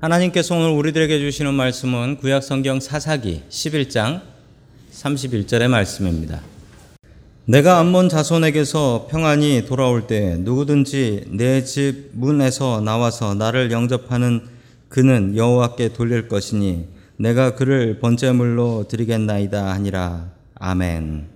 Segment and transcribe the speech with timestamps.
[0.00, 4.22] 하나님께서 오늘 우리들에게 주시는 말씀은 구약 성경 사사기 11장
[4.94, 6.40] 31절의 말씀입니다.
[7.44, 14.40] 내가 암몬 자손에게서 평안히 돌아올 때 누구든지 내 집 문에서 나와서 나를 영접하는
[14.88, 16.86] 그는 여호와께 돌릴 것이니
[17.18, 20.30] 내가 그를 번제물로 드리겠나이다 하니라.
[20.54, 21.26] 아멘.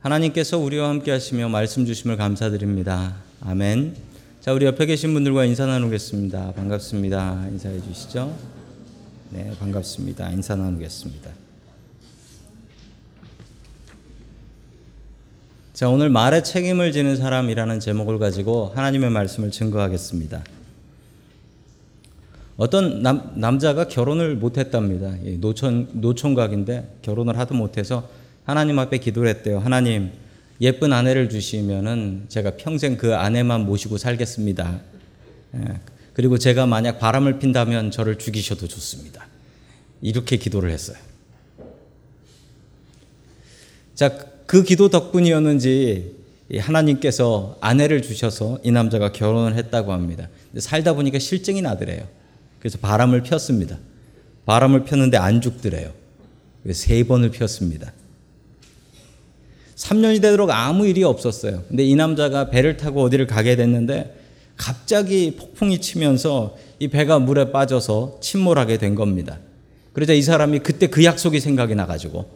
[0.00, 3.16] 하나님께서 우리와 함께 하시며 말씀 주심을 감사드립니다.
[3.42, 4.09] 아멘.
[4.40, 6.52] 자, 우리 옆에 계신 분들과 인사 나누겠습니다.
[6.52, 7.48] 반갑습니다.
[7.50, 8.34] 인사해 주시죠.
[9.28, 10.30] 네, 반갑습니다.
[10.30, 11.30] 인사 나누겠습니다.
[15.74, 20.42] 자, 오늘 말에 책임을 지는 사람이라는 제목을 가지고 하나님의 말씀을 증거하겠습니다.
[22.56, 25.16] 어떤 남, 남자가 결혼을 못했답니다.
[25.38, 28.08] 노천, 노총각인데 결혼을 하도 못해서
[28.44, 29.58] 하나님 앞에 기도를 했대요.
[29.58, 30.12] 하나님,
[30.60, 34.80] 예쁜 아내를 주시면은 제가 평생 그 아내만 모시고 살겠습니다.
[35.54, 35.80] 예,
[36.12, 39.26] 그리고 제가 만약 바람을 핀다면 저를 죽이셔도 좋습니다.
[40.02, 40.98] 이렇게 기도를 했어요.
[43.94, 46.16] 자, 그 기도 덕분이었는지
[46.58, 50.28] 하나님께서 아내를 주셔서 이 남자가 결혼을 했다고 합니다.
[50.58, 52.08] 살다 보니까 실증이 나더래요.
[52.58, 53.78] 그래서 바람을 폈습니다.
[54.46, 55.92] 바람을 폈는데 안 죽더래요.
[56.72, 57.92] 세 번을 폈습니다.
[59.80, 61.64] 3년이 되도록 아무 일이 없었어요.
[61.68, 64.14] 근데 이 남자가 배를 타고 어디를 가게 됐는데
[64.56, 69.38] 갑자기 폭풍이 치면서 이 배가 물에 빠져서 침몰하게 된 겁니다.
[69.94, 72.30] 그러자 이 사람이 그때 그 약속이 생각이 나가지고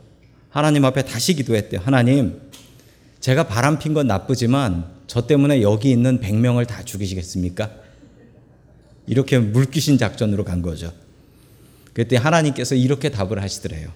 [0.48, 1.82] 하나님 앞에 다시 기도했대요.
[1.84, 2.40] 하나님,
[3.20, 7.70] 제가 바람 핀 건 나쁘지만 저 때문에 여기 있는 100명을 다 죽이시겠습니까?
[9.06, 10.92] 이렇게 물귀신 작전으로 간 거죠.
[11.92, 13.90] 그때 하나님께서 이렇게 답을 하시더래요.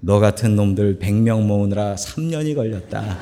[0.00, 3.18] 너 같은 놈들 100명 모으느라 3년이 걸렸다.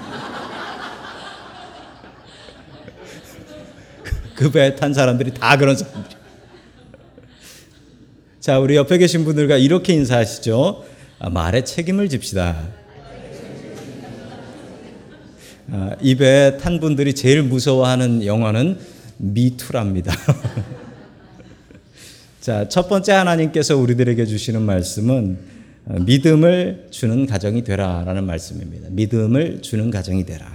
[4.34, 6.18] 그 배에 탄 사람들이 다 그런 사람들.
[8.40, 10.84] 자, 우리 옆에 계신 분들과 이렇게 인사하시죠.
[11.18, 12.68] 아, 말에 책임을 집시다.
[15.72, 18.78] 아, 입에 탄 분들이 제일 무서워하는 영어는
[19.16, 20.14] 미투랍니다.
[22.40, 25.55] 자, 첫 번째 하나님께서 우리들에게 주시는 말씀은 어,
[25.88, 28.88] 믿음을 주는 가정이 되라라는 말씀입니다.
[28.90, 30.50] 믿음을 주는 가정이 되라.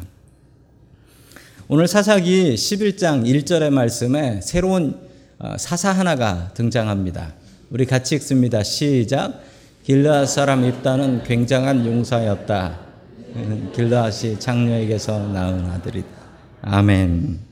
[1.67, 4.99] 오늘 사사기 11장 1절의 말씀에 새로운
[5.39, 7.33] 어, 사사 하나가 등장합니다.
[7.69, 8.61] 우리 같이 읽습니다.
[8.61, 9.41] 시작.
[9.83, 12.79] 길라 사람 입다는 굉장한 용사였다.
[13.73, 16.07] 길라시 장녀에게서 낳은 아들이다.
[16.61, 17.50] 아멘.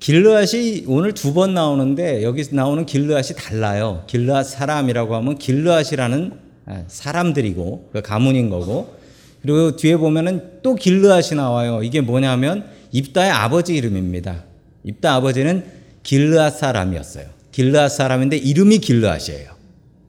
[0.00, 4.04] 길르앗이 오늘 두 번 나오는데 여기 나오는 길르앗이 달라요.
[4.06, 6.32] 길르앗 사람이라고 하면 길르앗이라는
[6.66, 8.98] 아, 사람들이고 그 가문인 거고
[9.42, 11.82] 그리고 뒤에 보면은 또 길르앗이 나와요.
[11.82, 14.44] 이게 뭐냐면 입다의 아버지 이름입니다.
[14.84, 15.64] 입다 아버지는
[16.02, 17.26] 길르앗 사람이었어요.
[17.52, 19.50] 길르앗 사람인데 이름이 길르앗이에요.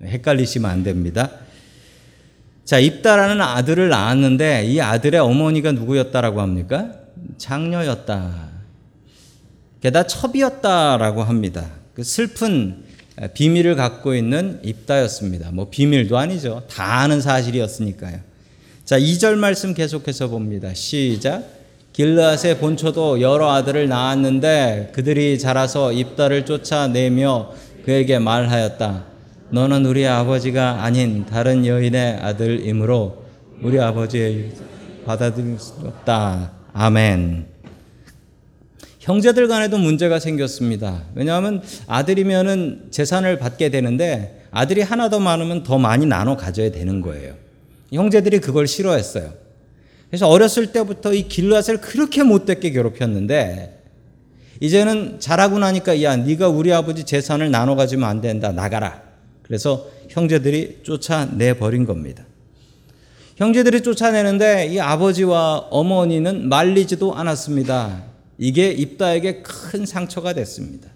[0.03, 1.29] 헷갈리시면 안 됩니다.
[2.63, 6.93] 자, 입다라는 아들을 낳았는데 이 아들의 어머니가 누구였다라고 합니까?
[7.37, 8.50] 장녀였다.
[9.81, 11.65] 게다 첩이었다라고 합니다.
[11.93, 12.83] 그 슬픈
[13.33, 15.51] 비밀을 갖고 있는 입다였습니다.
[15.51, 16.63] 뭐 비밀도 아니죠.
[16.69, 18.19] 다 아는 사실이었으니까요.
[18.85, 20.73] 자, 2절 말씀 계속해서 봅니다.
[20.73, 21.43] 시작.
[21.93, 27.51] 길르앗의 본초도 여러 아들을 낳았는데 그들이 자라서 입다를 쫓아내며
[27.83, 29.05] 그에게 말하였다.
[29.49, 33.25] 너는 우리 아버지가 아닌 다른 여인의 아들이므로
[33.61, 34.51] 우리 아버지의
[35.05, 36.51] 받아들일 수 없다.
[36.73, 37.47] 아멘.
[39.01, 41.01] 형제들 간에도 문제가 생겼습니다.
[41.15, 47.33] 왜냐하면 아들이면은 재산을 받게 되는데 아들이 하나 더 많으면 더 많이 나눠 가져야 되는 거예요.
[47.91, 49.33] 형제들이 그걸 싫어했어요.
[50.09, 53.79] 그래서 어렸을 때부터 이 길앗을 그렇게 못되게 괴롭혔는데
[54.59, 59.01] 이제는 자라고 나니까 야 네가 우리 아버지 재산을 나눠 가지면 안 된다 나가라.
[59.41, 62.23] 그래서 형제들이 쫓아내 버린 겁니다.
[63.37, 68.10] 형제들이 쫓아내는데 이 아버지와 어머니는 말리지도 않았습니다.
[68.41, 70.89] 이게 입다에게 큰 상처가 됐습니다.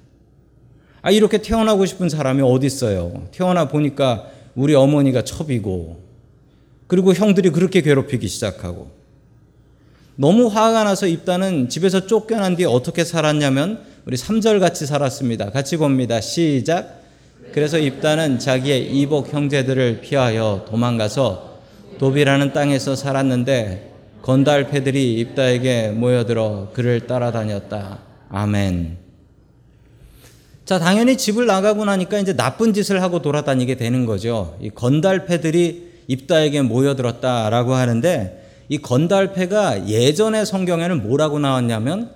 [1.03, 3.27] 아, 이렇게 태어나고 싶은 사람이 어디 있어요?
[3.31, 4.25] 태어나 보니까
[4.56, 6.01] 우리 어머니가 첩이고,
[6.88, 8.89] 그리고 형들이 그렇게 괴롭히기 시작하고,
[10.15, 15.51] 너무 화가 나서 입다는 집에서 쫓겨난 뒤에 어떻게 살았냐면, 우리 3절 같이 살았습니다.
[15.51, 16.21] 같이 봅니다.
[16.21, 17.03] 시작.
[17.53, 21.59] 그래서 입다는 자기의 이복 형제들을 피하여 도망가서
[22.00, 23.94] 도비라는 땅에서 살았는데
[24.25, 28.00] 건달패들이 입다에게 모여들어 그를 따라다녔다.
[28.30, 28.98] 아멘.
[30.66, 34.57] 자, 당연히 집을 나가고 나니까 이제 나쁜 짓을 하고 돌아다니게 되는 거죠.
[34.60, 42.10] 이 건달패들이 입다에게 모여들었다라고 하는데 이 건달패가 예전의 성경에는 뭐라고 나왔냐면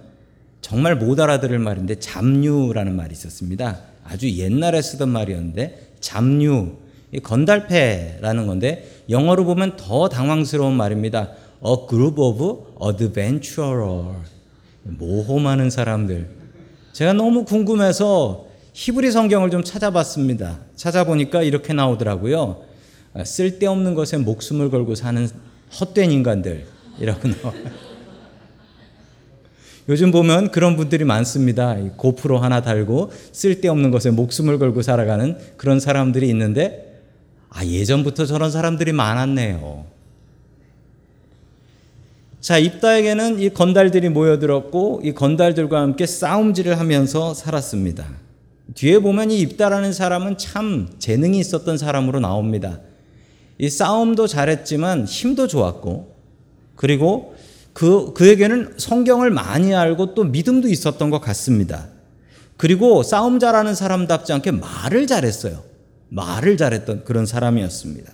[0.62, 3.82] 정말 못 알아들을 말인데 잡류라는 말이 있었습니다.
[4.04, 6.72] 아주 옛날에 쓰던 말이었는데 잡류,
[7.22, 11.30] 건달패라는 건데 영어로 보면 더 당황스러운 말입니다.
[11.66, 14.16] A group of adventurer.
[14.84, 16.30] 모험하는 사람들.
[16.94, 20.60] 제가 너무 궁금해서 히브리 성경을 좀 찾아봤습니다.
[20.76, 22.62] 찾아보니까 이렇게 나오더라고요.
[23.26, 25.28] 쓸데없는 것에 목숨을 걸고 사는
[25.80, 27.90] 헛된 인간들이라고 나와요.
[29.90, 31.76] 요즘 보면 그런 분들이 많습니다.
[31.98, 37.02] 고프로 하나 달고 쓸데없는 것에 목숨을 걸고 살아가는 그런 사람들이 있는데,
[37.50, 39.99] 아, 예전부터 저런 사람들이 많았네요.
[42.42, 48.08] 자, 입다에게는 이 건달들이 모여들었고, 이 건달들과 함께 싸움질을 하면서 살았습니다.
[48.76, 52.80] 뒤에 보면 이 입다라는 사람은 참 재능이 있었던 사람으로 나옵니다.
[53.58, 56.16] 이 싸움도 잘했지만 힘도 좋았고,
[56.76, 57.36] 그리고
[57.74, 61.88] 그, 그에게는 성경을 많이 알고 또 믿음도 있었던 것 같습니다.
[62.56, 65.64] 그리고 싸움 잘하는 사람답지 않게 말을 잘했어요.
[66.10, 68.12] 말을 잘했던 그런 사람이었습니다.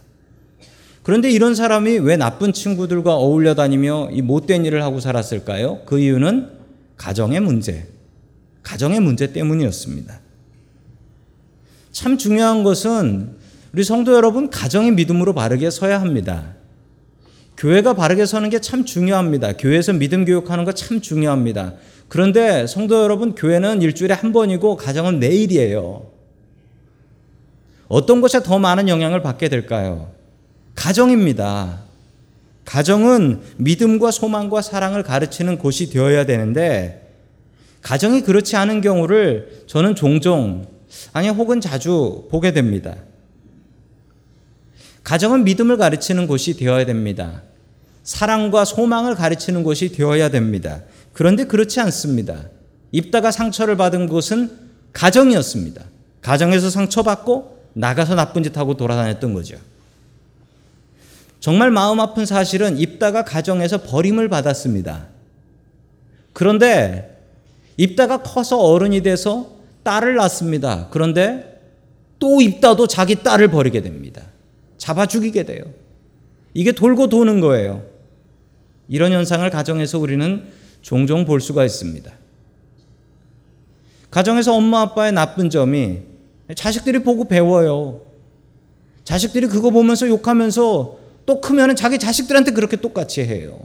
[1.05, 5.81] 그런데 이런 사람이 왜 나쁜 친구들과 어울려 다니며 이 못된 일을 하고 살았을까요?
[5.85, 6.49] 그 이유는
[6.97, 7.85] 가정의 문제,
[8.63, 10.19] 가정의 문제 때문이었습니다.
[11.91, 13.35] 참 중요한 것은
[13.71, 16.55] 우리 성도 여러분 가정의 믿음으로 바르게 서야 합니다.
[17.55, 19.53] 교회가 바르게 서는 게 참 중요합니다.
[19.57, 21.75] 교회에서 믿음 교육하는 거 참 중요합니다.
[22.07, 26.07] 그런데 성도 여러분, 교회는 일주일에 한 번이고 가정은 매일이에요.
[27.89, 30.14] 어떤 것에 더 많은 영향을 받게 될까요?
[30.75, 31.81] 가정입니다.
[32.65, 37.13] 가정은 믿음과 소망과 사랑을 가르치는 곳이 되어야 되는데,
[37.81, 40.67] 가정이 그렇지 않은 경우를 저는 종종,
[41.13, 42.95] 아니, 혹은 자주 보게 됩니다.
[45.03, 47.43] 가정은 믿음을 가르치는 곳이 되어야 됩니다.
[48.03, 50.81] 사랑과 소망을 가르치는 곳이 되어야 됩니다.
[51.13, 52.49] 그런데 그렇지 않습니다.
[52.91, 54.51] 입다가 상처를 받은 곳은
[54.93, 55.83] 가정이었습니다.
[56.21, 59.57] 가정에서 상처받고 나가서 나쁜 짓 하고 돌아다녔던 거죠.
[61.45, 65.09] 정말 마음 아픈 사실은 입다가 가정에서 버림을 받았습니다.
[66.33, 67.21] 그런데
[67.77, 69.51] 입다가 커서 어른이 돼서
[69.83, 70.87] 딸을 낳습니다.
[70.89, 71.61] 그런데
[72.17, 74.23] 또 입다도 자기 딸을 버리게 됩니다.
[74.79, 75.65] 잡아 죽이게 돼요.
[76.55, 77.83] 이게 돌고 도는 거예요.
[78.87, 80.45] 이런 현상을 가정에서 우리는
[80.81, 82.11] 종종 볼 수가 있습니다.
[84.09, 85.99] 가정에서 엄마 아빠의 나쁜 점이
[86.55, 88.01] 자식들이 보고 배워요.
[89.03, 93.59] 자식들이 그거 보면서 욕하면서 또 크면은 자기 자식들한테 그렇게 똑같이 해요.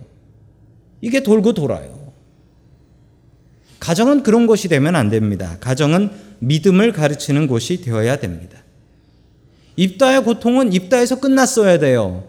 [1.00, 2.12] 이게 돌고 돌아요.
[3.78, 5.56] 가정은 그런 것이 되면 안 됩니다.
[5.60, 6.10] 가정은
[6.40, 8.58] 믿음을 가르치는 곳이 되어야 됩니다.
[9.76, 12.24] 입다의 고통은 입다에서 끝났어야 돼요.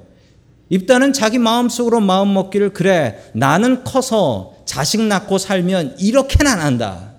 [0.69, 7.15] 입다는 자기 마음속으로 마음 먹기를 그래 나는 커서 자식 낳고 살면 이렇게는 안 한다.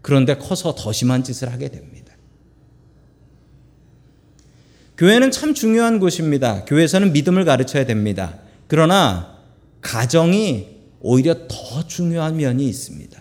[0.00, 2.01] 그런데 커서 더 심한 짓을 하게 됩니다.
[4.98, 6.64] 교회는 참 중요한 곳입니다.
[6.64, 8.38] 교회에서는 믿음을 가르쳐야 됩니다.
[8.66, 9.38] 그러나
[9.80, 10.68] 가정이
[11.00, 13.20] 오히려 더 중요한 면이 있습니다.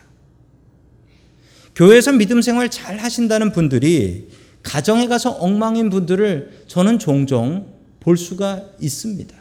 [1.75, 4.29] 교회에서 믿음 생활 잘 하신다는 분들이
[4.62, 9.35] 가정에 가서 엉망인 분들을 저는 종종 볼 수가 있습니다.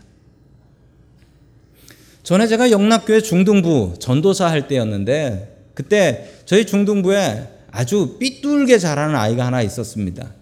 [2.22, 9.62] 전에 제가 영락교회 중등부 전도사 할 때였는데 그때 저희 중등부에 아주 삐뚤게 자라는 아이가 하나
[9.62, 10.39] 있었습니다.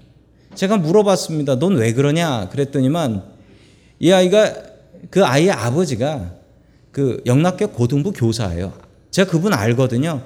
[0.58, 1.60] 제가 물어봤습니다.
[1.60, 2.48] 넌 왜 그러냐?
[2.48, 3.22] 그랬더니만
[4.00, 4.52] 이 아이가
[5.08, 6.34] 그 아이의 아버지가
[6.90, 8.72] 그 영락교 고등부 교사예요.
[9.12, 10.20] 제가 그분 알거든요.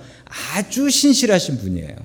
[0.54, 1.96] 아주 신실하신 분이에요.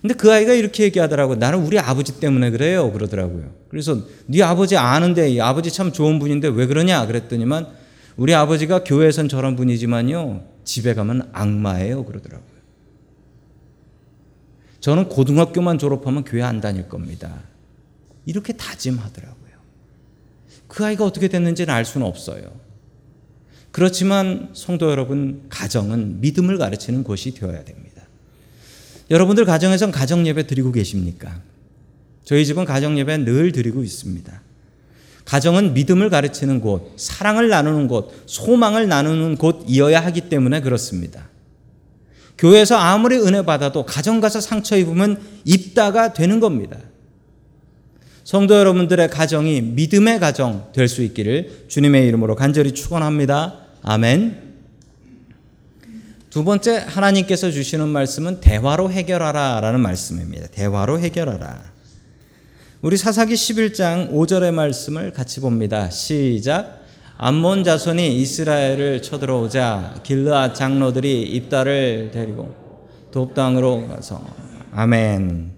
[0.00, 1.34] 근데 그 아이가 이렇게 얘기하더라고.
[1.34, 2.90] 나는 우리 아버지 때문에 그래요.
[2.90, 3.52] 그러더라고요.
[3.68, 7.06] 그래서 네 아버지 아는데 이 아버지 참 좋은 분인데 왜 그러냐?
[7.06, 7.66] 그랬더니만
[8.16, 10.42] 우리 아버지가 교회에선 저런 분이지만요.
[10.64, 12.06] 집에 가면 악마예요.
[12.06, 12.49] 그러더라고요.
[14.80, 17.42] 저는 고등학교만 졸업하면 교회 안 다닐 겁니다.
[18.26, 19.50] 이렇게 다짐하더라고요.
[20.68, 22.50] 그 아이가 어떻게 됐는지는 알 수는 없어요.
[23.72, 28.02] 그렇지만 성도 여러분, 가정은 믿음을 가르치는 곳이 되어야 됩니다.
[29.10, 31.40] 여러분들 가정에선 가정 예배 드리고 계십니까?
[32.24, 34.42] 저희 집은 가정 예배 늘 드리고 있습니다.
[35.24, 41.28] 가정은 믿음을 가르치는 곳, 사랑을 나누는 곳, 소망을 나누는 곳이어야 하기 때문에 그렇습니다.
[42.40, 46.78] 교회에서 아무리 은혜 받아도 가정 가서 상처 입으면 입다가 되는 겁니다.
[48.24, 53.58] 성도 여러분들의 가정이 믿음의 가정 될 수 있기를 주님의 이름으로 간절히 축원합니다.
[53.82, 54.50] 아멘.
[56.30, 60.46] 두 번째 하나님께서 주시는 말씀은 대화로 해결하라 라는 말씀입니다.
[60.46, 61.62] 대화로 해결하라.
[62.80, 65.90] 우리 사사기 11장 5절의 말씀을 같이 봅니다.
[65.90, 66.79] 시작.
[67.22, 72.54] 암몬 자손이 이스라엘을 쳐들어오자 길르앗 장로들이 입다를 데리고
[73.10, 74.24] 돕 땅으로 가서
[74.72, 75.50] 아멘.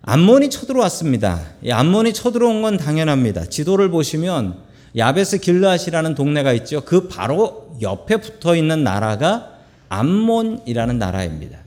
[0.00, 1.38] 암몬이 쳐들어왔습니다.
[1.62, 3.44] 이 암몬이 쳐들어온 건 당연합니다.
[3.44, 4.56] 지도를 보시면
[4.96, 6.80] 야베스 길르앗이라는 동네가 있죠.
[6.80, 9.50] 그 바로 옆에 붙어 있는 나라가
[9.90, 11.58] 암몬이라는 나라입니다.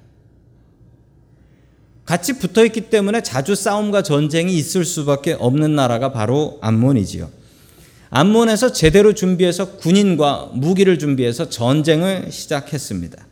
[2.03, 7.36] 같이 붙어 있기 때문에 자주 싸움과 전쟁이 있을 수밖에 없는 나라가 바로 암몬이지요.
[8.09, 13.27] 암몬에서 제대로 준비해서 군인과 무기를 준비해서 전쟁을 시작했습니다.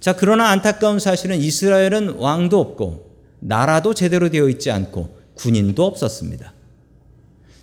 [0.00, 6.52] 자, 그러나 안타까운 사실은 이스라엘은 왕도 없고 나라도 제대로 되어 있지 않고 군인도 없었습니다.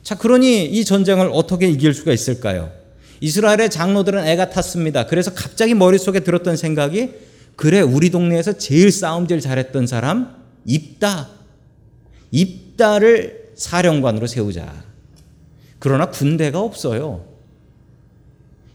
[0.04, 2.72] 자, 그러니 이 전쟁을 어떻게 이길 수가 있을까요?
[3.22, 5.06] 이스라엘의 장로들은 애가 탔습니다.
[5.08, 7.12] 그래서 갑자기 머릿속에 들었던 생각이
[7.56, 10.34] 그래, 우리 동네에서 제일 싸움 제일 잘했던 사람
[10.66, 11.30] 입다.
[12.32, 14.89] 입다를 사령관으로 세우자.
[15.80, 17.26] 그러나 군대가 없어요.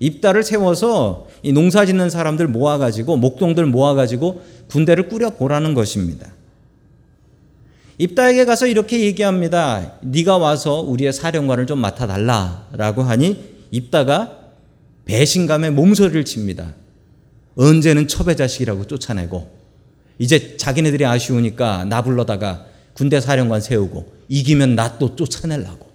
[0.01, 6.33] 입다를 세워서 이 농사 짓는 사람들 모아가지고 목동들 모아가지고 군대를 꾸려보라는 것입니다.
[7.99, 9.93] 입다에게 가서 이렇게 얘기합니다.
[10.03, 14.39] 네가 와서 우리의 사령관을 좀 맡아달라라고 하니 입다가
[15.05, 16.75] 배신감에 몸소리를 칩니다.
[17.57, 19.49] 언제는 첩의 자식이라고 쫓아내고
[20.19, 25.94] 이제 자기네들이 아쉬우니까 나 불러다가 군대 사령관 세우고 이기면 나 또 쫓아내려고.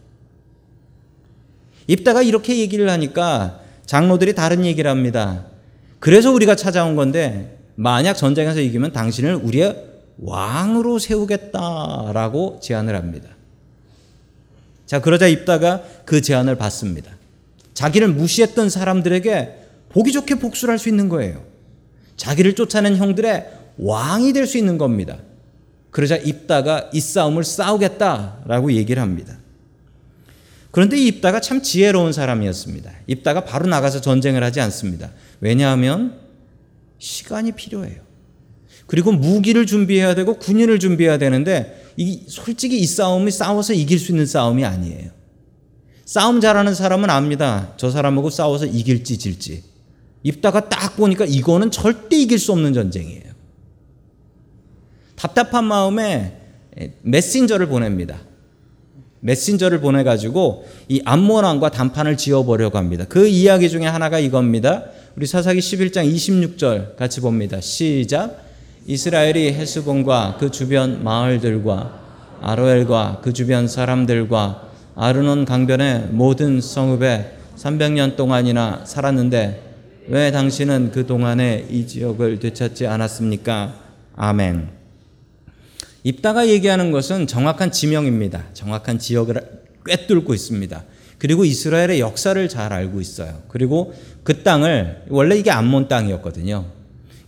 [1.89, 5.47] 입다가 이렇게 얘기를 하니까 장로들이 다른 얘기를 합니다.
[5.99, 9.75] 그래서 우리가 찾아온 건데 만약 전쟁에서 이기면 당신을 우리의
[10.21, 13.29] 왕으로 세우겠다라고 제안을 합니다.
[14.85, 17.11] 자, 그러자 입다가 그 제안을 받습니다.
[17.73, 19.55] 자기를 무시했던 사람들에게
[19.89, 21.43] 보기 좋게 복수를 할 수 있는 거예요.
[22.17, 25.17] 자기를 쫓아낸 형들의 왕이 될 수 있는 겁니다.
[25.89, 29.38] 그러자 입다가 이 싸움을 싸우겠다라고 얘기를 합니다.
[30.71, 32.91] 그런데 입다가 참 지혜로운 사람이었습니다.
[33.07, 35.11] 입다가 바로 나가서 전쟁을 하지 않습니다.
[35.39, 36.19] 왜냐하면
[36.99, 38.01] 시간이 필요해요.
[38.85, 44.25] 그리고 무기를 준비해야 되고 군인을 준비해야 되는데 이 솔직히 이 싸움이 싸워서 이길 수 있는
[44.25, 45.11] 싸움이 아니에요.
[46.05, 47.73] 싸움 잘하는 사람은 압니다.
[47.77, 49.63] 저 사람하고 싸워서 이길지 질지.
[50.23, 53.29] 입다가 딱 보니까 이거는 절대 이길 수 없는 전쟁이에요.
[55.15, 56.39] 답답한 마음에
[57.01, 58.19] 메신저를 보냅니다.
[59.21, 63.05] 메신저를 보내가지고 이 암모랑과 단판을 지어보려고 합니다.
[63.07, 64.85] 그 이야기 중에 하나가 이겁니다.
[65.15, 67.59] 우리 사사기 11장 26절 같이 봅니다.
[67.59, 68.43] 시작.
[68.85, 71.99] 이스라엘이 헤스본과 그 주변 마을들과
[72.41, 79.63] 아로엘과 그 주변 사람들과 아르논 강변의 모든 성읍에 300년 동안이나 살았는데
[80.07, 83.73] 왜 당신은 그 동안에 이 지역을 되찾지 않았습니까?
[84.15, 84.78] 아멘.
[86.03, 88.45] 입다가 얘기하는 것은 정확한 지명입니다.
[88.53, 89.35] 정확한 지역을
[89.85, 90.83] 꿰뚫고 있습니다.
[91.17, 93.43] 그리고 이스라엘의 역사를 잘 알고 있어요.
[93.49, 96.65] 그리고 그 땅을 원래 이게 암몬 땅이었거든요.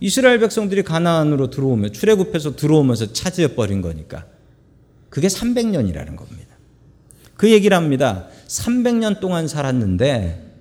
[0.00, 4.24] 이스라엘 백성들이 가나안으로 들어오면 출애굽해서 들어오면서 차지해 버린 거니까
[5.10, 6.56] 그게 300년이라는 겁니다.
[7.36, 8.28] 그 얘기를 합니다.
[8.48, 10.52] 300년 동안 살았는데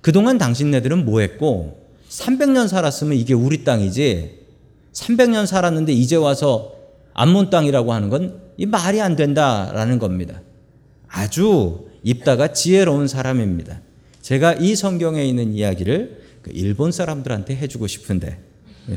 [0.00, 4.40] 그동안 당신네들은 뭐 했고 300년 살았으면 이게 우리 땅이지
[4.92, 6.79] 300년 살았는데 이제 와서
[7.20, 10.42] 암몬 땅이라고 하는 건 이 말이 안 된다라는 겁니다.
[11.08, 13.80] 아주 입다가 지혜로운 사람입니다.
[14.20, 18.38] 제가 이 성경에 있는 이야기를 그 일본 사람들한테 해주고 싶은데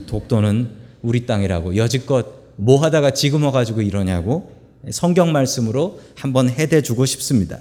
[0.06, 0.70] 독도는
[1.02, 2.28] 우리 땅이라고 여지껏
[2.58, 4.52] 뭐 하다가 지금 와가지고 이러냐고
[4.92, 7.60] 성경 말씀으로 한번 해대주고 싶습니다.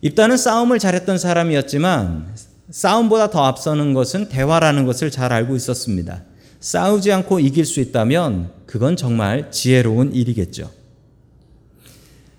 [0.00, 2.34] 입다는 싸움을 잘했던 사람이었지만
[2.70, 6.22] 싸움보다 더 앞서는 것은 대화라는 것을 잘 알고 있었습니다.
[6.66, 10.68] 싸우지 않고 이길 수 있다면 그건 정말 지혜로운 일이겠죠.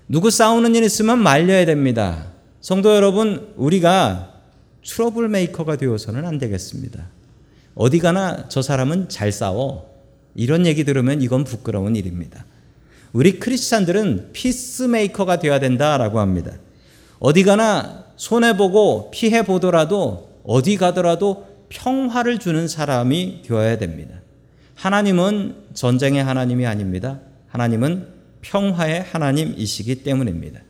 [0.09, 2.33] 누구 싸우는 일 있으면 말려야 됩니다.
[2.59, 4.33] 성도 여러분, 우리가
[4.85, 7.07] troublemaker가 되어서는 안 되겠습니다.
[7.73, 9.95] 어디 가나 저 사람은 잘 싸워.
[10.35, 12.45] 이런 얘기 들으면 이건 부끄러운 일입니다.
[13.13, 16.51] 우리 크리스찬들은 peacemaker가 되어야 된다라고 합니다.
[17.19, 24.15] 어디 가나 손해보고 피해보더라도 어디 가더라도 평화를 주는 사람이 되어야 됩니다.
[24.75, 27.19] 하나님은 전쟁의 하나님이 아닙니다.
[27.49, 28.07] 하나님은
[28.41, 30.61] 평화의 하나님이시기 때문입니다.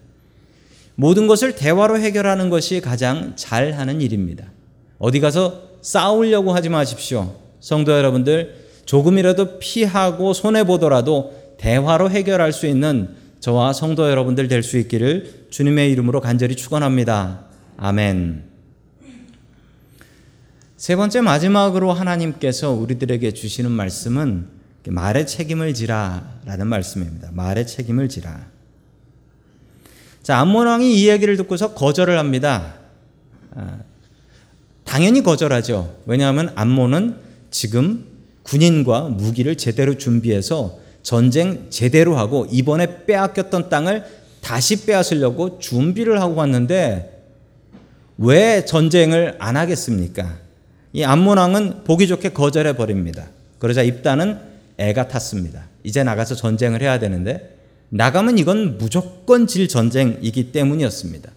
[0.95, 4.45] 모든 것을 대화로 해결하는 것이 가장 잘하는 일입니다.
[4.97, 7.35] 어디 가서 싸우려고 하지 마십시오.
[7.59, 15.47] 성도 여러분들, 조금이라도 피하고 손해보더라도 대화로 해결할 수 있는 저와 성도 여러분들 될 수 있기를
[15.51, 17.45] 주님의 이름으로 간절히 축원합니다.
[17.77, 18.46] 아멘.
[20.77, 24.48] 세 번째 마지막으로 하나님께서 우리들에게 주시는 말씀은
[24.86, 27.31] 말의 책임을 지라라는 말씀입니다.
[27.34, 28.46] 말의 책임을 지라.
[30.22, 32.75] 자, 암몬 왕이 이 얘기를 듣고서 거절을 합니다.
[33.55, 33.79] 아,
[34.84, 35.98] 당연히 거절하죠.
[36.05, 37.17] 왜냐하면 암몬은
[37.50, 38.05] 지금
[38.43, 44.05] 군인과 무기를 제대로 준비해서 전쟁 제대로 하고 이번에 빼앗겼던 땅을
[44.41, 47.24] 다시 빼앗으려고 준비를 하고 왔는데
[48.19, 50.46] 왜 전쟁을 안 하겠습니까?
[50.94, 53.27] 이 암몬 왕은 보기 좋게 거절해 버립니다.
[53.60, 54.39] 그러자 입단은
[54.77, 55.65] 애가 탔습니다.
[55.84, 57.58] 이제 나가서 전쟁을 해야 되는데
[57.89, 61.32] 나가면 이건 무조건 질 전쟁이기 때문이었습니다.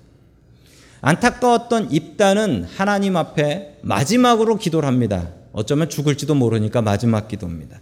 [1.03, 5.29] 안타까웠던 입단은 하나님 앞에 마지막으로 기도를 합니다.
[5.53, 7.81] 어쩌면 죽을지도 모르니까 마지막 기도입니다.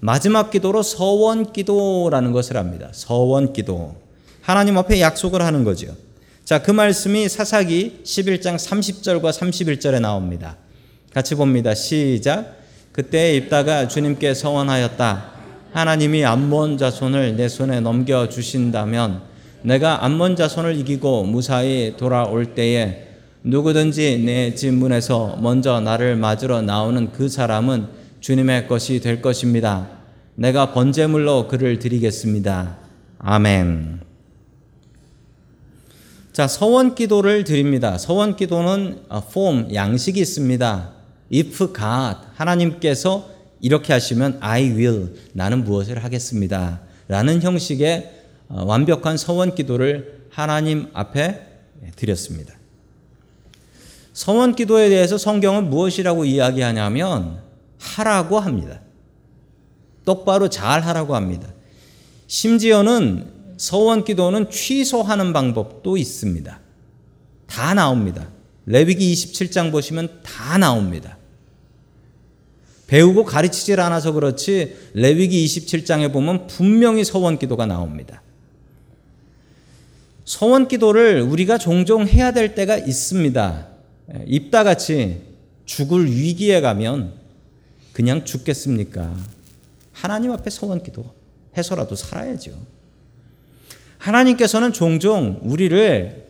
[0.00, 2.88] 마지막 기도로 서원 기도라는 것을 합니다.
[2.92, 3.96] 서원 기도.
[4.42, 5.94] 하나님 앞에 약속을 하는 거죠.
[6.44, 10.56] 자, 그 말씀이 사사기 11장 30절과 31절에 나옵니다.
[11.16, 11.74] 같이 봅니다.
[11.74, 12.58] 시작.
[12.92, 15.24] 그때 입다가 주님께 서원하였다.
[15.72, 19.22] 하나님이 암몬 자손을 내 손에 넘겨 주신다면
[19.62, 23.06] 내가 암몬 자손을 이기고 무사히 돌아올 때에
[23.44, 27.86] 누구든지 내 집문에서 먼저 나를 맞으러 나오는 그 사람은
[28.20, 29.88] 주님의 것이 될 것입니다.
[30.34, 32.76] 내가 번제물로 그를 드리겠습니다.
[33.20, 34.00] 아멘.
[36.34, 37.96] 자, 서원 기도를 드립니다.
[37.96, 38.98] 서원 기도는
[39.32, 40.95] 폼, 양식이 있습니다.
[41.32, 43.28] If God, 하나님께서
[43.60, 46.80] 이렇게 하시면 I will, 나는 무엇을 하겠습니다.
[47.08, 48.12] 라는 형식의
[48.48, 51.46] 어, 완벽한 서원 기도를 하나님 앞에
[51.96, 52.54] 드렸습니다.
[54.12, 57.40] 서원 기도에 대해서 성경은 무엇이라고 이야기하냐면
[57.78, 58.80] 하라고 합니다.
[60.04, 61.48] 똑바로 잘 하라고 합니다.
[62.26, 66.60] 심지어는 서원 기도는 취소하는 방법도 있습니다.
[67.46, 68.28] 다 나옵니다.
[68.66, 71.15] 레위기 27장 보시면 다 나옵니다.
[72.86, 78.22] 배우고 가르치질 않아서 그렇지 레위기 27장에 보면 분명히 서원 기도가 나옵니다.
[80.24, 83.68] 서원 기도를 우리가 종종 해야 될 때가 있습니다.
[84.26, 85.22] 입다 같이
[85.64, 87.14] 죽을 위기에 가면
[87.92, 89.16] 그냥 죽겠습니까?
[89.92, 91.12] 하나님 앞에 서원 기도
[91.56, 92.52] 해서라도 살아야죠.
[93.98, 96.26] 하나님께서는 종종 우리를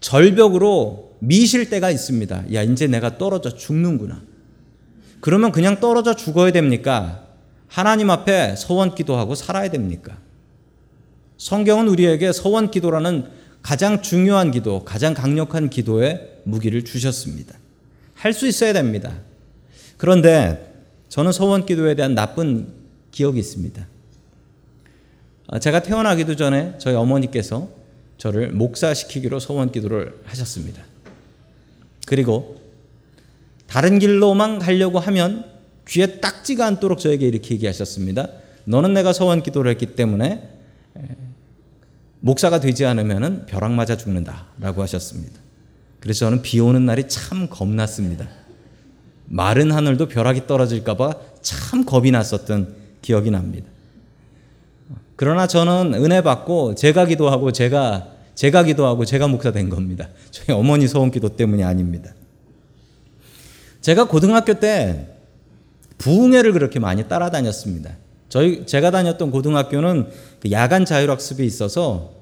[0.00, 2.54] 절벽으로 미실 때가 있습니다.
[2.54, 4.22] 야, 이제 내가 떨어져 죽는구나.
[5.20, 7.24] 그러면 그냥 떨어져 죽어야 됩니까?
[7.66, 10.18] 하나님 앞에 서원 기도하고 살아야 됩니까?
[11.36, 13.30] 성경은 우리에게 서원 기도라는
[13.62, 17.54] 가장 중요한 기도, 가장 강력한 기도의 무기를 주셨습니다.
[18.14, 19.12] 할 수 있어야 됩니다.
[19.96, 20.74] 그런데
[21.08, 22.72] 저는 서원 기도에 대한 나쁜
[23.12, 23.86] 기억이 있습니다.
[25.48, 27.68] 아, 제가 태어나기도 전에 저희 어머니께서
[28.18, 30.82] 저를 목사시키기로 서원 기도를 하셨습니다.
[32.06, 32.60] 그리고
[33.68, 35.44] 다른 길로만 가려고 하면
[35.86, 38.28] 귀에 딱지가 않도록 저에게 이렇게 얘기하셨습니다.
[38.64, 40.42] 너는 내가 서원 기도를 했기 때문에
[42.20, 45.38] 목사가 되지 않으면 벼락 맞아 죽는다라고 하셨습니다.
[46.00, 48.28] 그래서 저는 비 오는 날이 참 겁났습니다.
[49.26, 53.68] 마른 하늘도 벼락이 떨어질까봐 참 겁이 났었던 기억이 납니다.
[55.16, 60.08] 그러나 저는 은혜 받고 제가 기도하고 제가 제가 기도하고 제가 목사 된 겁니다.
[60.30, 62.14] 저희 어머니 소원 기도 때문이 아닙니다.
[63.80, 65.06] 제가 고등학교 때
[65.98, 67.96] 부흥회를 그렇게 많이 따라다녔습니다.
[68.28, 70.08] 저희 제가 다녔던 고등학교는
[70.40, 72.12] 그 야간 자율학습이 있어서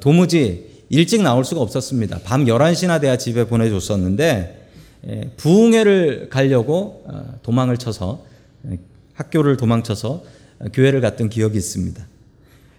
[0.00, 2.20] 도무지 일찍 나올 수가 없었습니다.
[2.24, 4.64] 밤 11시나 돼야 집에 보내줬었는데
[5.06, 8.24] 예, 부흥회를 가려고 어, 도망을 쳐서
[8.70, 8.78] 예,
[9.14, 10.22] 학교를 도망쳐서
[10.72, 12.06] 교회를 갔던 기억이 있습니다.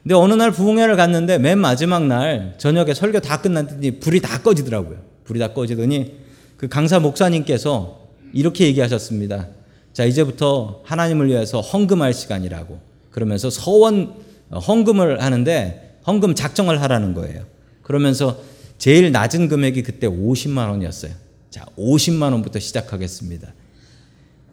[0.02, 4.98] 근데 어느 날 부흥회를 갔는데 맨 마지막 날 저녁에 설교 다 끝났더니 불이 다 꺼지더라고요.
[5.24, 6.16] 불이 다 꺼지더니
[6.66, 8.00] 그 강사 목사님께서
[8.34, 9.50] 이렇게 얘기하셨습니다.
[9.94, 12.80] 자, 이제부터 하나님을 위해서 헌금할 시간이라고.
[13.12, 14.16] 그러면서 서원
[14.50, 17.44] 어, 헌금을 하는데 헌금 작정을 하라는 거예요.
[17.84, 18.40] 그러면서
[18.80, 21.12] 제일 낮은 금액이 그때 50만 원이었어요.
[21.52, 23.54] 자, 50만 원부터 시작하겠습니다.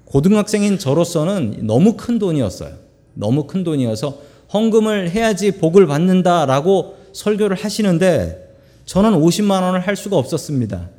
[0.04, 2.74] 고등학생인 저로서는 너무 큰 돈이었어요.
[3.14, 4.18] 너무 큰 돈이어서
[4.52, 10.90] 헌금을 해야지 복을 받는다라고 설교를 하시는데 저는 50만 원을 할 수가 없었습니다.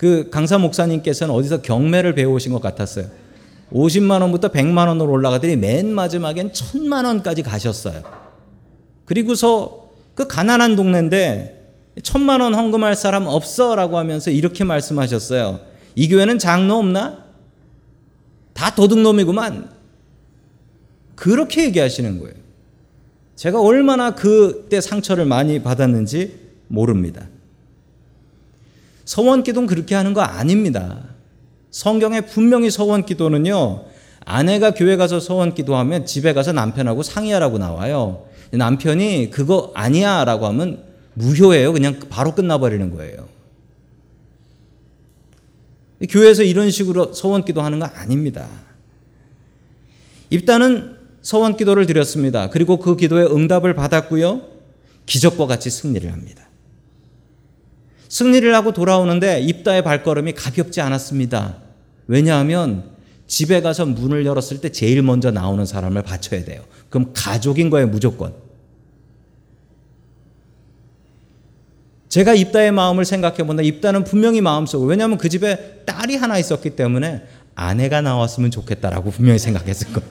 [0.00, 3.10] 그 강사 목사님께서는 어디서 경매를 배우신 것 같았어요.
[3.70, 8.02] 50만 원부터 100만 원으로 올라가더니 맨 마지막엔 1000만 원까지 가셨어요.
[9.04, 15.60] 그리고서 그 가난한 동네인데 천만 원 헌금할 사람 없어라고 하면서 이렇게 말씀하셨어요.
[15.96, 17.26] 이 교회는 장로 없나?
[18.54, 19.70] 다 도둑놈이구만.
[21.14, 22.36] 그렇게 얘기하시는 거예요.
[23.36, 27.28] 제가 얼마나 그때 상처를 많이 받았는지 모릅니다.
[29.10, 31.00] 서원 기도는 그렇게 하는 거 아닙니다.
[31.72, 33.86] 성경에 분명히 서원 기도는요,
[34.24, 38.28] 아내가 교회 가서 서원 기도하면 집에 가서 남편하고 상의하라고 나와요.
[38.52, 41.72] 남편이 그거 아니야 라고 하면 무효예요.
[41.72, 43.26] 그냥 바로 끝나버리는 거예요.
[46.08, 48.46] 교회에서 이런 식으로 서원 기도하는 거 아닙니다.
[50.30, 52.48] 입단은 서원 기도를 드렸습니다.
[52.48, 54.42] 그리고 그 기도에 응답을 받았고요.
[55.06, 56.49] 기적과 같이 승리를 합니다.
[58.10, 61.56] 승리를 하고 돌아오는데 입다의 발걸음이 가볍지 않았습니다.
[62.08, 62.90] 왜냐하면
[63.28, 66.62] 집에 가서 문을 열었을 때 제일 먼저 나오는 사람을 바쳐야 돼요.
[66.90, 68.34] 그럼 가족인 거예요, 무조건.
[72.08, 73.62] 제가 입다의 마음을 생각해 본다.
[73.62, 77.22] 입다는 분명히 마음속에 왜냐하면 그 집에 딸이 하나 있었기 때문에
[77.54, 80.10] 아내가 나왔으면 좋겠다라고 분명히 생각했을 거예요.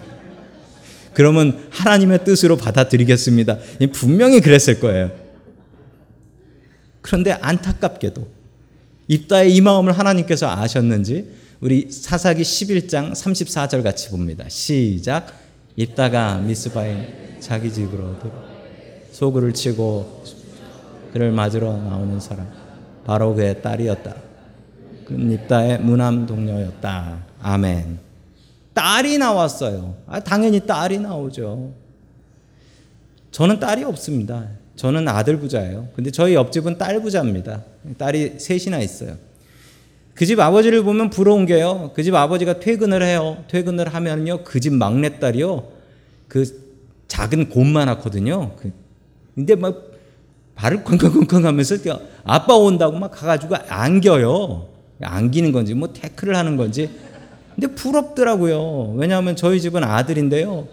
[1.13, 3.57] 그러면 하나님의 뜻으로 받아들이겠습니다.
[3.91, 5.12] 분명히 그랬을 거예요.
[7.10, 8.28] 그런데 안타깝게도
[9.08, 14.48] 입다의 이 마음을 하나님께서 아셨는지 우리 사사기 11장 34절 같이 봅니다.
[14.48, 15.34] 시작.
[15.76, 18.15] 입다가 미스바에 자기 집으로
[19.12, 20.24] 소굴을 치고
[21.12, 22.48] 그를 맞으러 나오는 사람
[23.08, 24.15] 바로 그의 딸이었다.
[25.06, 27.26] 그는 입다의 무남 동료였다.
[27.41, 27.98] 아멘.
[28.76, 29.95] 딸이 나왔어요.
[30.06, 31.74] 아, 당연히 딸이 나오죠.
[33.32, 34.59] 저는 딸이 없습니다.
[34.79, 35.89] 저는 아들 부자예요.
[35.93, 37.63] 근데 저희 옆집은 딸 부자입니다.
[37.97, 39.17] 딸이 셋이나 있어요.
[40.15, 41.91] 그 집 아버지를 보면 부러운 게요.
[41.93, 43.43] 그 집 아버지가 퇴근을 해요.
[43.49, 44.45] 퇴근을 하면요.
[44.45, 45.67] 그 집 막내딸이요.
[46.29, 46.45] 그
[47.09, 48.51] 작은 곰만 낳거든요.
[48.55, 48.71] 그
[49.35, 49.75] 근데 막
[50.55, 51.75] 발을 컹컹컹컹 하면서
[52.23, 54.67] 아빠 온다고 막 가가지고 안겨요.
[55.01, 56.89] 안기는 건지 뭐 태클을 하는 건지.
[57.55, 58.93] 근데 부럽더라고요.
[58.95, 60.67] 왜냐하면 저희 집은 아들인데요.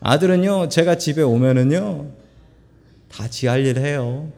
[0.00, 2.06] 아들은요, 제가 집에 오면은요,
[3.16, 4.32] 다 지 할 일 해요.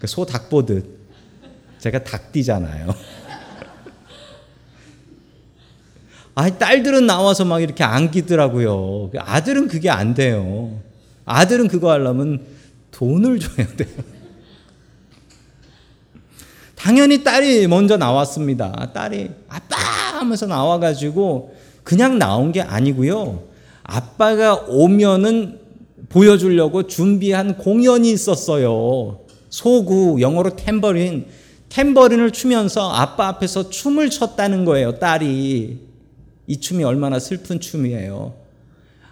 [0.00, 0.84] 그소닭 보듯.
[1.78, 2.94] 제가 닭띠잖아요.
[6.34, 9.10] 아니, 딸들은 나와서 막 이렇게 안기더라고요.
[9.16, 10.78] 아들은 그게 안 돼요.
[11.24, 12.44] 아들은 그거 하려면
[12.90, 13.88] 돈을 줘야 돼요.
[16.76, 18.90] 당연히 딸이 먼저 나왔습니다.
[18.92, 19.76] 딸이 아빠
[20.18, 23.42] 하면서 나와가지고 그냥 나온 게 아니고요.
[23.82, 25.60] 아빠가 오면은
[26.08, 29.20] 보여주려고 준비한 공연이 있었어요.
[29.50, 31.26] 소구, 영어로 탬버린.
[31.68, 35.78] 탬버린을 추면서 아빠 앞에서 춤을 췄다는 거예요, 딸이.
[36.46, 38.34] 이 춤이 얼마나 슬픈 춤이에요.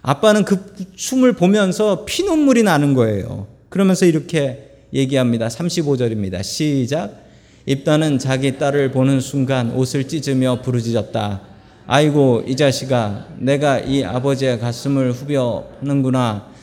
[0.01, 3.47] 아빠는 그 춤을 보면서 피눈물이 나는 거예요.
[3.69, 5.47] 그러면서 이렇게 얘기합니다.
[5.47, 6.43] 35절입니다.
[6.43, 7.25] 시작.
[7.65, 11.41] 입다는 자기 딸을 보는 순간 옷을 찢으며 부르짖었다.
[11.87, 16.54] 아이고 이 자식아 내가 이 아버지의 가슴을 후벼하는구나.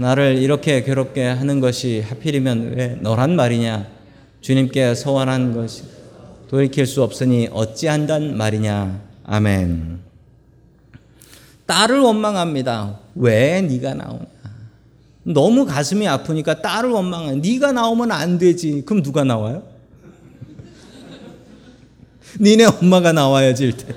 [0.00, 3.86] 나를 이렇게 괴롭게 하는 것이 하필이면 왜 너란 말이냐.
[4.40, 5.82] 주님께 서원한 것이
[6.48, 8.98] 돌이킬 수 없으니 어찌한단 말이냐.
[9.24, 9.98] 아멘.
[11.66, 12.98] 딸을 원망합니다.
[13.14, 14.26] 왜 네가 나오냐.
[15.22, 17.36] 너무 가슴이 아프니까 딸을 원망해.
[17.36, 18.82] 네가 나오면 안 되지.
[18.86, 19.64] 그럼 누가 나와요?
[22.40, 23.94] 니네 엄마가 나와야지 일 때.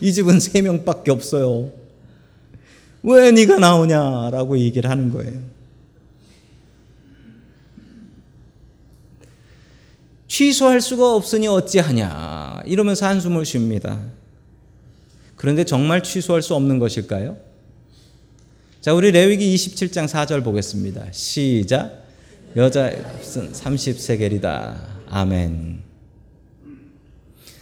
[0.00, 1.79] 이 집은 세 명밖에 없어요.
[3.02, 5.40] 왜 네가 나오냐라고 얘기를 하는 거예요.
[10.28, 14.00] 취소할 수가 없으니 어찌하냐 이러면서 한숨을 쉽니다.
[15.36, 17.36] 그런데 정말 취소할 수 없는 것일까요?
[18.80, 21.06] 자, 우리 레위기 27장 4절 보겠습니다.
[21.12, 22.04] 시작.
[22.56, 24.76] 여자 값은 30세겔이다.
[25.08, 25.82] 아멘.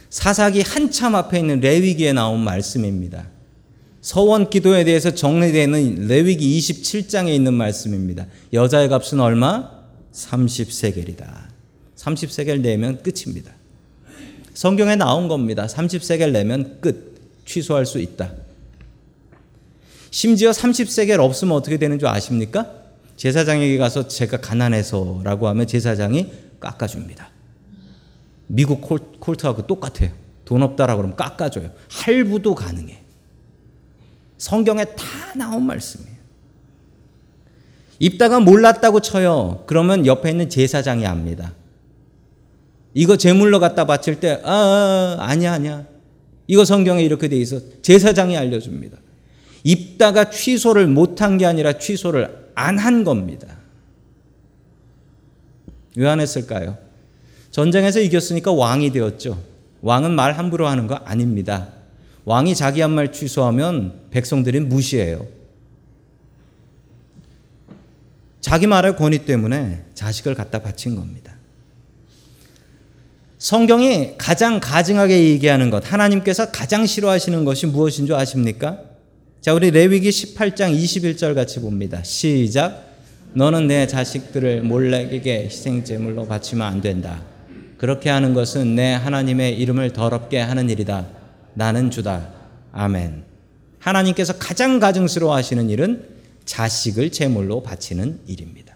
[0.09, 3.27] 사사기 한참 앞에 있는 레위기에 나온 말씀입니다.
[4.01, 8.27] 서원 기도에 대해서 정리되어 있는 레위기 27장에 있는 말씀입니다.
[8.53, 9.71] 여자의 값은 얼마?
[10.13, 11.25] 30세겔이다.
[11.95, 13.51] 30세겔 내면 끝입니다.
[14.53, 15.67] 성경에 나온 겁니다.
[15.67, 17.09] 30세겔 내면 끝.
[17.45, 18.31] 취소할 수 있다.
[20.11, 22.71] 심지어 30세겔 없으면 어떻게 되는 줄 아십니까?
[23.17, 27.29] 제사장에게 가서 제가 가난해서라고 하면 제사장이 깎아줍니다.
[28.47, 28.81] 미국
[29.19, 30.11] 콜트하고 똑같아요.
[30.45, 31.71] 돈 없다라고 그러면 깎아줘요.
[31.89, 32.98] 할부도 가능해.
[34.39, 36.17] 성경에 다 나온 말씀이에요.
[37.99, 39.65] 입다가 몰랐다고 쳐요.
[39.67, 41.53] 그러면 옆에 있는 제사장이 압니다.
[42.93, 45.85] 이거 제물로 갖다 바칠 때, 아, 아, 아 아니야, 아니야.
[46.47, 47.59] 이거 성경에 이렇게 돼 있어.
[47.83, 48.97] 제사장이 알려줍니다.
[49.63, 53.57] 입다가 취소를 못한 게 아니라 취소를 안 한 겁니다.
[55.95, 56.77] 왜 안 했을까요?
[57.51, 59.41] 전쟁에서 이겼으니까 왕이 되었죠.
[59.81, 61.67] 왕은 말 함부로 하는 거 아닙니다.
[62.29, 65.25] 왕이 자기 한 말 취소하면 백성들이 무시해요.
[68.39, 71.33] 자기 말의 권위 때문에 자식을 갖다 바친 겁니다.
[73.39, 78.77] 성경이 가장 가증하게 얘기하는 것, 하나님께서 가장 싫어하시는 것이 무엇인 줄 아십니까?
[79.41, 82.03] 자, 우리 레위기 18장 21절 같이 봅니다.
[82.03, 82.93] 시작.
[83.33, 87.23] 너는 내 자식들을 몰래에게 희생제물로 바치면 안 된다.
[87.79, 91.17] 그렇게 하는 것은 내 하나님의 이름을 더럽게 하는 일이다.
[91.53, 92.29] 나는 주다.
[92.71, 93.23] 아멘.
[93.79, 96.05] 하나님께서 가장 가증스러워 하시는 일은
[96.45, 98.75] 자식을 제물로 바치는 일입니다.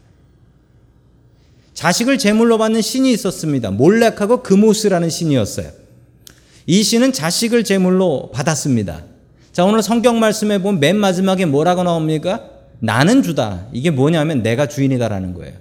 [1.74, 3.72] 자식을 제물로 받는 신이 있었습니다.
[3.72, 5.72] 몰렉하고 그모스라는 신이었어요.
[6.66, 9.04] 이 신은 자식을 제물로 받았습니다.
[9.52, 12.50] 자, 오늘 성경 말씀에 보면 맨 마지막에 뭐라고 나옵니까?
[12.80, 13.68] 나는 주다.
[13.74, 15.54] 이게 뭐냐면 내가 주인이다라는 거예요.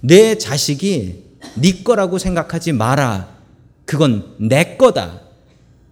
[0.00, 1.24] 내 자식이
[1.54, 3.28] 네 거라고 생각하지 마라.
[3.84, 5.25] 그건 내 거다.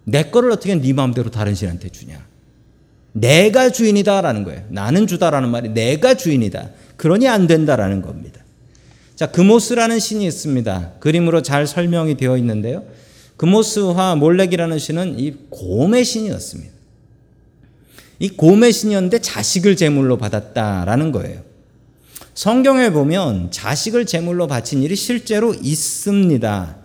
[0.05, 2.25] 내 거를 어떻게 네 마음대로 다른 신한테 주냐?
[3.11, 4.63] 내가 주인이다라는 거예요.
[4.69, 6.69] 나는 주다라는 말이 내가 주인이다.
[6.97, 8.41] 그러니 안 된다라는 겁니다.
[9.15, 10.93] 자, 그모스라는 신이 있습니다.
[10.99, 12.83] 그림으로 잘 설명이 되어 있는데요.
[13.37, 16.73] 그모스와 몰렉이라는 신은 이 곰의 신이었습니다.
[18.19, 21.41] 이 곰의 신이었는데 자식을 제물로 받았다라는 거예요.
[22.33, 26.77] 성경에 보면 자식을 제물로 바친 일이 실제로 있습니다.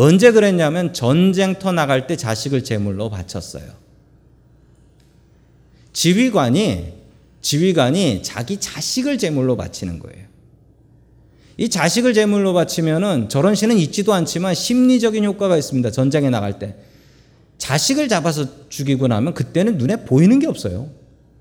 [0.00, 3.64] 언제 그랬냐면 전쟁터 나갈 때 자식을 제물로 바쳤어요.
[5.92, 6.92] 지휘관이
[7.40, 10.24] 지휘관이 자기 자식을 제물로 바치는 거예요.
[11.56, 15.90] 이 자식을 제물로 바치면은 저런 시는 있지도 않지만 심리적인 효과가 있습니다.
[15.90, 16.76] 전쟁에 나갈 때.
[17.58, 20.90] 자식을 잡아서 죽이고 나면 그때는 눈에 보이는 게 없어요.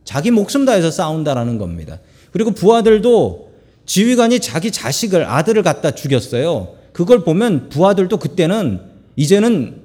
[0.03, 1.99] 자기 목숨 다해서 싸운다라는 겁니다.
[2.31, 3.51] 그리고 부하들도
[3.85, 6.76] 지휘관이 자기 자식을 아들을 갖다 죽였어요.
[6.97, 8.81] 그걸 보면 부하들도 그때는
[9.15, 9.83] 이제는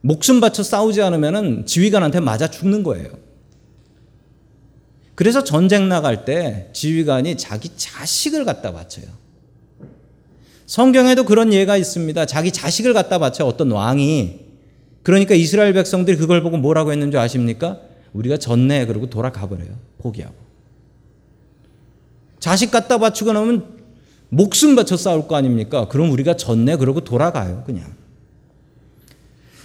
[0.00, 3.08] 목숨 바쳐 싸우지 않으면은 지휘관한테 맞아 죽는 거예요.
[5.16, 9.06] 그래서 전쟁 나갈 때 지휘관이 자기 자식을 갖다 바쳐요.
[10.66, 12.24] 성경에도 그런 예가 있습니다.
[12.26, 14.38] 자기 자식을 갖다 바쳐 어떤 왕이
[15.02, 17.80] 그러니까 이스라엘 백성들이 그걸 보고 뭐라고 했는지 아십니까?
[18.12, 19.76] 우리가 졌네 그러고 돌아가 버려요.
[19.98, 20.36] 포기하고.
[22.38, 23.79] 자식 갖다 바치고 나면
[24.30, 25.88] 목숨 바쳐 싸울 거 아닙니까?
[25.88, 27.62] 그럼 우리가 졌네 그러고 돌아가요.
[27.66, 27.94] 그냥.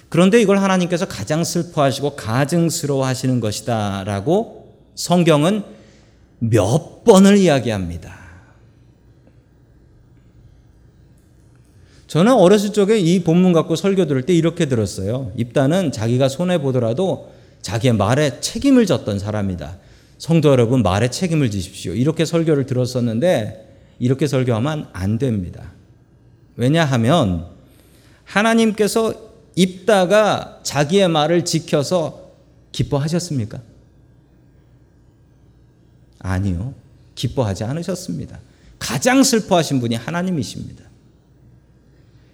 [0.09, 5.63] 그런데 이걸 하나님께서 가장 슬퍼하시고 가증스러워 하시는 것이다라고 성경은
[6.39, 8.25] 몇 번을 이야기합니다.
[12.07, 15.31] 저는 어렸을 적에 이 본문 갖고 설교 들을 때 이렇게 들었어요.
[15.35, 19.79] 입다는 자기가 손해 보더라도 자기의 말에 책임을 졌던 사람이다.
[20.17, 21.93] 성도 여러분 말에 책임을 지십시오.
[21.93, 23.64] 이렇게 설교를 들었었는데
[23.99, 25.71] 이렇게 설교하면 안 됩니다.
[26.55, 27.47] 왜냐하면
[28.23, 29.13] 하나님께서
[29.55, 32.31] 입다가 자기의 말을 지켜서
[32.71, 33.61] 기뻐하셨습니까?
[36.19, 36.73] 아니요.
[37.15, 38.39] 기뻐하지 않으셨습니다.
[38.79, 40.83] 가장 슬퍼하신 분이 하나님이십니다.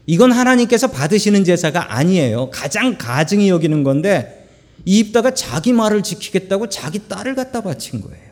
[0.08, 2.50] 이건 하나님께서 받으시는 제사가 아니에요.
[2.50, 4.50] 가장 가증히 여기는 건데
[4.86, 8.31] 이 입다가 자기 말을 지키겠다고 자기 딸을 갖다 바친 거예요.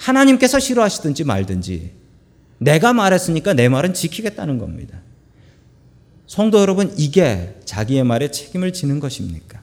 [0.00, 1.90] 하나님께서 싫어하시든지 말든지
[2.58, 5.00] 내가 말했으니까 내 말은 지키겠다는 겁니다.
[6.26, 9.60] 성도 여러분, 이게 자기의 말에 책임을 지는 것입니까?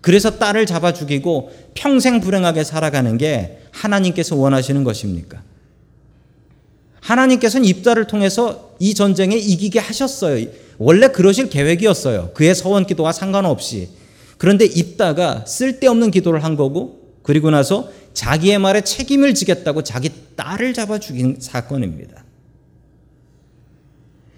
[0.00, 5.42] 그래서 딸을 잡아 죽이고 평생 불행하게 살아가는 게 하나님께서 원하시는 것입니까?
[7.00, 10.46] 하나님께서는 입다를 통해서 이 전쟁에 이기게 하셨어요.
[10.78, 12.32] 원래 그러실 계획이었어요.
[12.34, 13.90] 그의 서원 기도와 상관없이.
[14.38, 20.98] 그런데 입다가 쓸데없는 기도를 한 거고 그리고 나서 자기의 말에 책임을 지겠다고 자기 딸을 잡아
[20.98, 22.24] 죽인 사건입니다.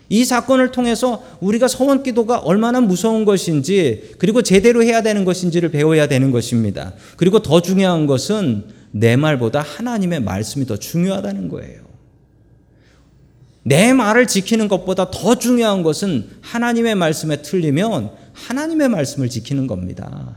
[0.08, 6.06] 이 사건을 통해서 우리가 서원 기도가 얼마나 무서운 것인지 그리고 제대로 해야 되는 것인지를 배워야
[6.06, 6.92] 되는 것입니다.
[7.16, 11.82] 그리고 더 중요한 것은 내 말보다 하나님의 말씀이 더 중요하다는 거예요.
[13.64, 20.36] 내 말을 지키는 것보다 더 중요한 것은 하나님의 말씀에 틀리면 하나님의 말씀을 지키는 겁니다.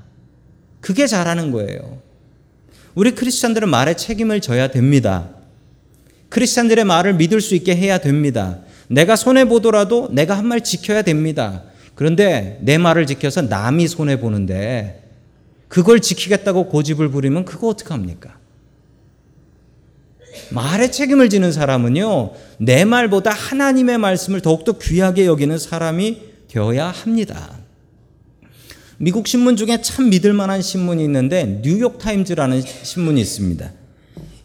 [0.80, 2.07] 그게 잘하는 거예요.
[2.97, 5.29] 우리 크리스찬들은 말에 책임을 져야 됩니다.
[6.29, 8.62] 크리스찬들의 말을 믿을 수 있게 해야 됩니다.
[8.88, 11.62] 내가 손해 보더라도 내가 한 말 지켜야 됩니다.
[11.93, 15.03] 그런데 내 말을 지켜서 남이 손해 보는데
[15.67, 18.36] 그걸 지키겠다고 고집을 부리면 그거 어떡합니까?
[20.49, 27.57] 말에 책임을 지는 사람은요, 내 말보다 하나님의 말씀을 더욱더 귀하게 여기는 사람이 되어야 합니다.
[28.99, 33.71] 미국 신문 중에 참 믿을 만한 신문이 있는데 뉴욕 타임즈라는 신문이 있습니다.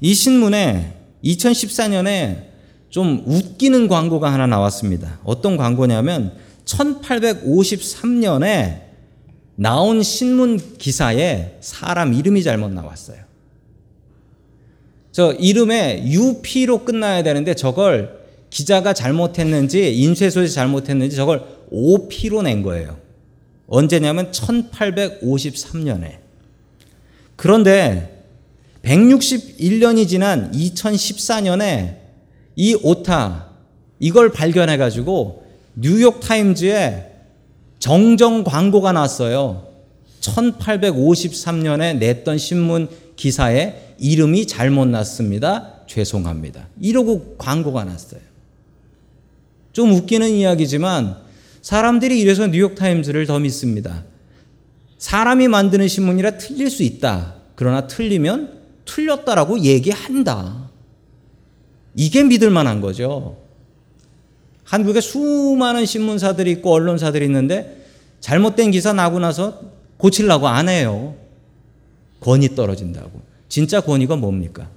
[0.00, 2.52] 이 신문에 2014년에
[2.90, 5.18] 좀 웃기는 광고가 하나 나왔습니다.
[5.24, 6.36] 어떤 광고냐면
[6.66, 8.82] 1853년에
[9.54, 13.22] 나온 신문 기사에 사람 이름이 잘못 나왔어요.
[15.12, 23.01] 저 이름에 UP로 끝나야 되는데 저걸 기자가 잘못했는지 인쇄소에서 잘못했는지 저걸 OP로 낸 거예요.
[23.66, 26.18] 언제냐면 1853년에.
[27.36, 28.24] 그런데
[28.82, 31.96] 161년이 지난 2014년에
[32.56, 33.48] 이 오타
[33.98, 37.10] 이걸 발견해 가지고 뉴욕 타임즈에
[37.78, 39.68] 정정 광고가 났어요.
[40.20, 45.80] 1853년에 냈던 신문 기사에 이름이 잘못 났습니다.
[45.86, 46.68] 죄송합니다.
[46.80, 48.20] 이러고 광고가 났어요.
[49.72, 51.16] 좀 웃기는 이야기지만
[51.62, 54.04] 사람들이 이래서 뉴욕 타임즈를 더 믿습니다.
[54.98, 57.36] 사람이 만드는 신문이라 틀릴 수 있다.
[57.54, 60.70] 그러나 틀리면 틀렸다라고 얘기한다.
[61.94, 63.38] 이게 믿을 만한 거죠.
[64.64, 67.84] 한국에 수많은 신문사들이 있고 언론사들이 있는데
[68.20, 69.60] 잘못된 기사 나고 나서
[69.98, 71.14] 고치려고 안 해요.
[72.20, 73.22] 권위 떨어진다고.
[73.48, 74.68] 진짜 권위가 뭡니까?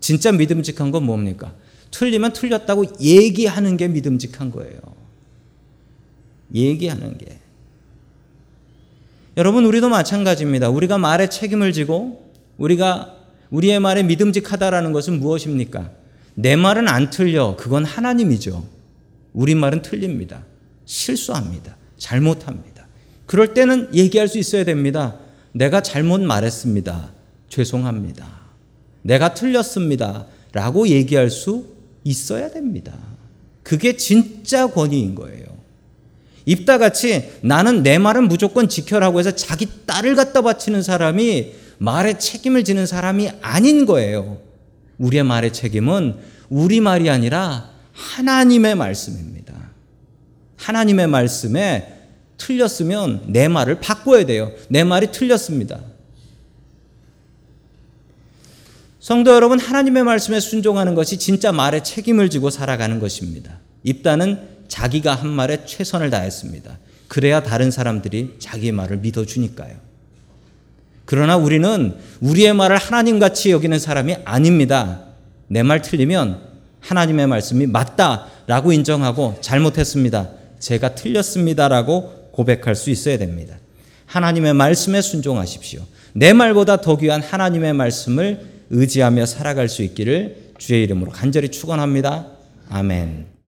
[0.00, 1.54] 진짜 믿음직한 건 뭡니까?
[1.90, 4.99] 틀리면 틀렸다고 얘기하는 게 믿음직한 거예요.
[6.54, 7.38] 얘기하는 게.
[9.36, 10.68] 여러분, 우리도 마찬가지입니다.
[10.70, 13.16] 우리가 말에 책임을 지고 우리가
[13.50, 15.90] 우리의 말에 믿음직하다라는 것은 무엇입니까?
[16.34, 17.56] 내 말은 안 틀려.
[17.56, 18.66] 그건 하나님이죠.
[19.32, 20.44] 우리 말은 틀립니다.
[20.84, 21.76] 실수합니다.
[21.98, 22.86] 잘못합니다.
[23.26, 25.16] 그럴 때는 얘기할 수 있어야 됩니다.
[25.52, 27.12] 내가 잘못 말했습니다.
[27.48, 28.26] 죄송합니다.
[29.02, 30.26] 내가 틀렸습니다.
[30.52, 31.66] 라고 얘기할 수
[32.04, 32.92] 있어야 됩니다.
[33.62, 35.44] 그게 진짜 권위인 거예요.
[36.46, 42.64] 입다 같이 나는 내 말은 무조건 지켜라고 해서 자기 딸을 갖다 바치는 사람이 말에 책임을
[42.64, 44.38] 지는 사람이 아닌 거예요.
[44.98, 46.16] 우리의 말의 책임은
[46.48, 49.54] 우리 말이 아니라 하나님의 말씀입니다.
[50.56, 51.96] 하나님의 말씀에
[52.36, 54.52] 틀렸으면 내 말을 바꿔야 돼요.
[54.68, 55.80] 내 말이 틀렸습니다.
[58.98, 63.58] 성도 여러분, 하나님의 말씀에 순종하는 것이 진짜 말에 책임을 지고 살아가는 것입니다.
[63.82, 64.38] 입다는
[64.70, 66.78] 자기가 한 말에 최선을 다했습니다.
[67.08, 69.74] 그래야 다른 사람들이 자기의 말을 믿어주니까요.
[71.04, 75.02] 그러나 우리는 우리의 말을 하나님같이 여기는 사람이 아닙니다.
[75.48, 76.40] 내 말 틀리면
[76.80, 80.30] 하나님의 말씀이 맞다라고 인정하고 잘못했습니다.
[80.60, 83.56] 제가 틀렸습니다라고 고백할 수 있어야 됩니다.
[84.06, 85.82] 하나님의 말씀에 순종하십시오.
[86.12, 92.28] 내 말보다 더 귀한 하나님의 말씀을 의지하며 살아갈 수 있기를 주의 이름으로 간절히 축원합니다.
[92.68, 93.39] 아멘.